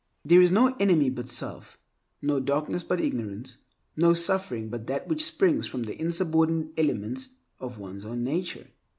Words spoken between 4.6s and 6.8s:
but that which springs from the insubordinate